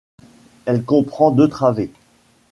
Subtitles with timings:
[0.65, 1.93] Elle comprend deux travées.